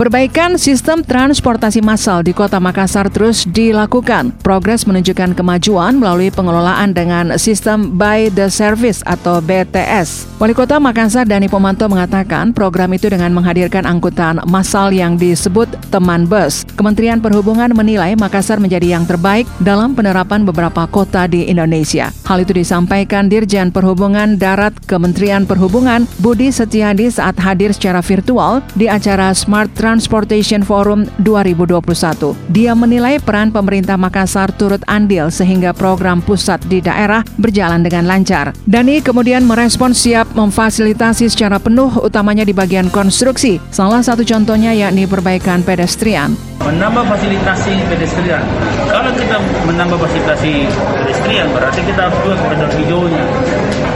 Perbaikan 0.00 0.56
sistem 0.56 1.04
transportasi 1.04 1.84
massal 1.84 2.24
di 2.24 2.32
Kota 2.32 2.56
Makassar 2.56 3.12
terus 3.12 3.44
dilakukan. 3.44 4.32
Progres 4.40 4.88
menunjukkan 4.88 5.36
kemajuan 5.36 6.00
melalui 6.00 6.32
pengelolaan 6.32 6.96
dengan 6.96 7.36
sistem 7.36 8.00
by 8.00 8.32
the 8.32 8.48
service 8.48 9.04
atau 9.04 9.44
BTS. 9.44 10.40
Wali 10.40 10.56
Kota 10.56 10.80
Makassar 10.80 11.28
Dani 11.28 11.52
Pomanto 11.52 11.84
mengatakan 11.84 12.56
program 12.56 12.96
itu 12.96 13.12
dengan 13.12 13.28
menghadirkan 13.36 13.84
angkutan 13.84 14.40
massal 14.48 14.88
yang 14.88 15.20
disebut 15.20 15.68
teman 15.92 16.24
bus. 16.24 16.64
Kementerian 16.80 17.20
Perhubungan 17.20 17.68
menilai 17.76 18.16
Makassar 18.16 18.56
menjadi 18.56 18.96
yang 18.96 19.04
terbaik 19.04 19.44
dalam 19.60 19.92
penerapan 19.92 20.48
beberapa 20.48 20.88
kota 20.88 21.28
di 21.28 21.44
Indonesia. 21.44 22.08
Hal 22.24 22.40
itu 22.40 22.56
disampaikan 22.56 23.28
Dirjen 23.28 23.68
Perhubungan 23.68 24.40
Darat 24.40 24.72
Kementerian 24.88 25.44
Perhubungan 25.44 26.08
Budi 26.24 26.48
Setiadi 26.48 27.12
saat 27.12 27.36
hadir 27.36 27.76
secara 27.76 28.00
virtual 28.00 28.64
di 28.72 28.88
acara 28.88 29.36
Smart 29.36 29.68
Transportation 29.90 30.62
Forum 30.62 31.02
2021. 31.26 31.82
Dia 32.54 32.78
menilai 32.78 33.18
peran 33.18 33.50
pemerintah 33.50 33.98
Makassar 33.98 34.54
turut 34.54 34.78
andil 34.86 35.34
sehingga 35.34 35.74
program 35.74 36.22
pusat 36.22 36.62
di 36.70 36.78
daerah 36.78 37.26
berjalan 37.42 37.82
dengan 37.82 38.06
lancar. 38.06 38.54
Dani 38.70 39.02
kemudian 39.02 39.42
merespon 39.42 39.90
siap 39.90 40.30
memfasilitasi 40.38 41.26
secara 41.26 41.58
penuh 41.58 41.90
utamanya 42.06 42.46
di 42.46 42.54
bagian 42.54 42.86
konstruksi. 42.86 43.58
Salah 43.74 43.98
satu 43.98 44.22
contohnya 44.22 44.70
yakni 44.70 45.10
perbaikan 45.10 45.66
pedestrian. 45.66 46.38
Menambah 46.62 47.10
fasilitasi 47.10 47.74
pedestrian. 47.90 48.46
Kalau 48.86 49.10
kita 49.18 49.42
menambah 49.66 50.06
fasilitasi 50.06 50.70
pedestrian 51.02 51.50
berarti 51.50 51.82
kita 51.82 52.06
harus 52.06 52.18
juga 52.22 52.36
koridor 52.46 52.70
hijaunya. 52.78 53.24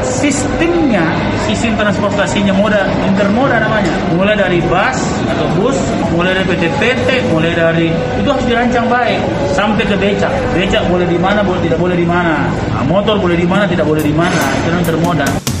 Sistemnya, 0.00 1.04
sistem 1.44 1.76
transportasinya 1.76 2.56
moda, 2.56 2.88
intermoda 3.04 3.60
namanya. 3.60 3.92
Mulai 4.16 4.40
dari 4.40 4.64
bus 4.64 5.11
atau 5.28 5.46
bus, 5.58 5.78
mulai 6.14 6.32
dari 6.34 6.46
PT-PT, 6.50 7.08
mulai 7.30 7.52
dari 7.54 7.88
itu 8.18 8.28
harus 8.28 8.46
dirancang 8.46 8.86
baik 8.88 9.20
sampai 9.52 9.84
ke 9.84 9.96
becak. 9.96 10.32
Becak 10.54 10.82
boleh 10.88 11.06
di 11.06 11.18
mana, 11.20 11.40
boleh 11.44 11.60
tidak 11.62 11.78
boleh 11.78 11.96
di 11.96 12.06
mana. 12.06 12.48
Nah, 12.72 12.84
motor 12.86 13.18
boleh 13.20 13.36
di 13.36 13.46
mana, 13.46 13.64
tidak 13.68 13.86
boleh 13.86 14.02
di 14.02 14.14
mana. 14.14 14.38
Itu 14.64 14.76
intermoda. 14.78 15.51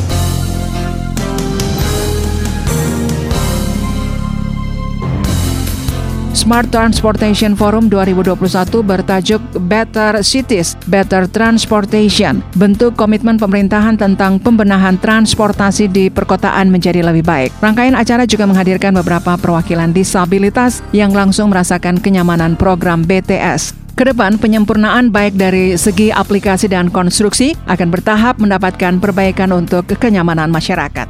Smart 6.42 6.74
Transportation 6.74 7.54
Forum 7.54 7.86
2021 7.86 8.34
bertajuk 8.82 9.38
Better 9.70 10.26
Cities, 10.26 10.74
Better 10.90 11.30
Transportation. 11.30 12.42
Bentuk 12.58 12.98
komitmen 12.98 13.38
pemerintahan 13.38 13.94
tentang 13.94 14.42
pembenahan 14.42 14.98
transportasi 14.98 15.86
di 15.86 16.10
perkotaan 16.10 16.74
menjadi 16.74 17.06
lebih 17.06 17.22
baik. 17.22 17.54
Rangkaian 17.62 17.94
acara 17.94 18.26
juga 18.26 18.50
menghadirkan 18.50 18.90
beberapa 18.90 19.38
perwakilan 19.38 19.94
disabilitas 19.94 20.82
yang 20.90 21.14
langsung 21.14 21.54
merasakan 21.54 22.02
kenyamanan 22.02 22.58
program 22.58 23.06
BTS. 23.06 23.78
Ke 23.94 24.10
depan, 24.10 24.34
penyempurnaan 24.34 25.14
baik 25.14 25.38
dari 25.38 25.78
segi 25.78 26.10
aplikasi 26.10 26.66
dan 26.66 26.90
konstruksi 26.90 27.54
akan 27.70 27.86
bertahap 27.94 28.42
mendapatkan 28.42 28.98
perbaikan 28.98 29.54
untuk 29.54 29.86
kenyamanan 29.94 30.50
masyarakat. 30.50 31.06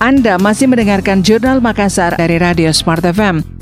Anda 0.00 0.40
masih 0.40 0.72
mendengarkan 0.72 1.20
Jurnal 1.20 1.60
Makassar 1.60 2.16
dari 2.16 2.40
Radio 2.40 2.72
Smart 2.72 3.04
FM. 3.04 3.55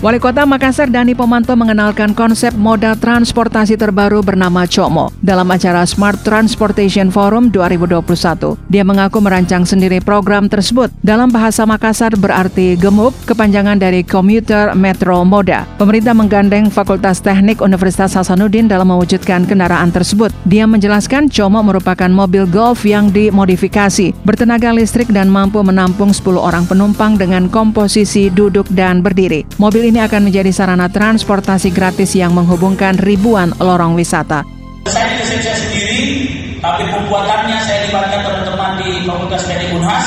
Wali 0.00 0.16
Kota 0.16 0.48
Makassar 0.48 0.88
Dani 0.88 1.12
Pomanto 1.12 1.52
mengenalkan 1.52 2.16
konsep 2.16 2.56
moda 2.56 2.96
transportasi 2.96 3.76
terbaru 3.76 4.24
bernama 4.24 4.64
Como 4.64 5.12
dalam 5.20 5.44
acara 5.52 5.84
Smart 5.84 6.24
Transportation 6.24 7.12
Forum 7.12 7.52
2021. 7.52 8.56
Dia 8.72 8.80
mengaku 8.80 9.20
merancang 9.20 9.68
sendiri 9.68 10.00
program 10.00 10.48
tersebut. 10.48 10.88
Dalam 11.04 11.28
bahasa 11.28 11.68
Makassar 11.68 12.16
berarti 12.16 12.80
gemuk, 12.80 13.12
kepanjangan 13.28 13.76
dari 13.76 14.00
Commuter 14.00 14.72
Metro 14.72 15.20
Moda. 15.20 15.68
Pemerintah 15.76 16.16
menggandeng 16.16 16.72
Fakultas 16.72 17.20
Teknik 17.20 17.60
Universitas 17.60 18.16
Hasanuddin 18.16 18.72
dalam 18.72 18.88
mewujudkan 18.88 19.44
kendaraan 19.44 19.92
tersebut. 19.92 20.32
Dia 20.48 20.64
menjelaskan 20.64 21.28
Como 21.28 21.60
merupakan 21.60 22.08
mobil 22.08 22.48
golf 22.48 22.88
yang 22.88 23.12
dimodifikasi, 23.12 24.16
bertenaga 24.24 24.72
listrik 24.72 25.12
dan 25.12 25.28
mampu 25.28 25.60
menampung 25.60 26.08
10 26.08 26.40
orang 26.40 26.64
penumpang 26.64 27.20
dengan 27.20 27.52
komposisi 27.52 28.32
duduk 28.32 28.64
dan 28.72 29.04
berdiri. 29.04 29.44
Mobil 29.60 29.89
ini 29.90 29.98
akan 30.06 30.30
menjadi 30.30 30.54
sarana 30.54 30.86
transportasi 30.86 31.74
gratis 31.74 32.14
yang 32.14 32.30
menghubungkan 32.30 32.94
ribuan 32.94 33.50
lorong 33.58 33.98
wisata. 33.98 34.46
Saya 34.86 35.18
desain 35.18 35.42
saya 35.42 35.58
sendiri, 35.58 36.30
tapi 36.62 36.86
pembuatannya 36.86 37.58
saya 37.66 37.90
libatkan 37.90 38.22
teman-teman 38.22 38.78
di 38.78 39.02
Fakultas 39.02 39.42
Teknik 39.50 39.74
Unhas. 39.74 40.06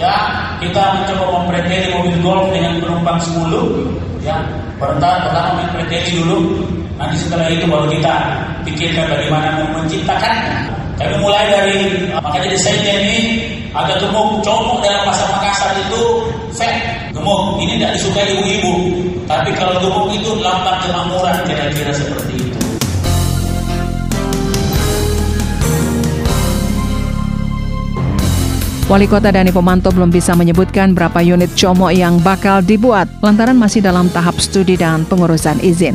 Ya, 0.00 0.16
kita 0.64 0.96
mencoba 0.96 1.24
mempreteli 1.36 1.92
mobil 1.92 2.16
golf 2.24 2.48
dengan 2.48 2.80
penumpang 2.80 3.20
10. 3.20 4.24
Ya, 4.24 4.40
pertama 4.80 5.28
pertama 5.28 5.68
mempreteli 5.68 6.16
dulu. 6.16 6.64
Nanti 6.96 7.16
setelah 7.20 7.52
itu 7.52 7.68
baru 7.68 7.92
kita 7.92 8.14
pikirkan 8.64 9.04
bagaimana 9.04 9.68
menciptakannya. 9.76 10.56
Kami 10.96 11.14
mulai 11.20 11.44
dari 11.52 12.08
makanya 12.16 12.48
desainnya 12.56 12.92
ini 13.04 13.16
agak 13.70 14.02
gemuk, 14.02 14.42
comok 14.42 14.82
dalam 14.82 15.06
bahasa 15.06 15.24
Makassar 15.30 15.78
itu 15.78 16.02
fat, 16.54 16.74
gemuk. 17.14 17.62
Ini 17.62 17.78
tidak 17.78 17.90
disukai 17.98 18.26
ibu-ibu. 18.34 18.72
Tapi 19.30 19.50
kalau 19.54 19.78
gemuk 19.78 20.10
itu 20.10 20.30
lambang 20.42 20.82
kemakmuran 20.82 21.36
kira-kira 21.46 21.92
seperti 21.94 22.34
itu. 22.34 22.58
Wali 28.90 29.06
Kota 29.06 29.30
Dani 29.30 29.54
Pomanto 29.54 29.94
belum 29.94 30.10
bisa 30.10 30.34
menyebutkan 30.34 30.98
berapa 30.98 31.22
unit 31.22 31.54
como 31.54 31.94
yang 31.94 32.18
bakal 32.26 32.58
dibuat 32.58 33.06
lantaran 33.22 33.54
masih 33.54 33.78
dalam 33.78 34.10
tahap 34.10 34.42
studi 34.42 34.74
dan 34.74 35.06
pengurusan 35.06 35.62
izin. 35.62 35.94